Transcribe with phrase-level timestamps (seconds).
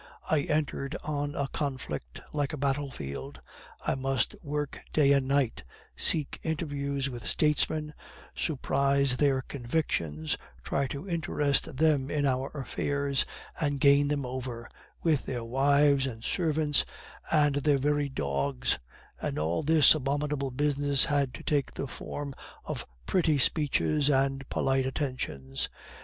[0.31, 3.39] I entered on a conflict like a battlefield;
[3.85, 5.63] I must work day and night;
[5.95, 7.93] seek interviews with statesmen,
[8.33, 13.27] surprise their convictions, try to interest them in our affairs,
[13.59, 14.67] and gain them over,
[15.03, 16.83] with their wives and servants,
[17.31, 18.79] and their very dogs;
[19.21, 22.33] and all this abominable business had to take the form
[22.65, 25.69] of pretty speeches and polite attentions.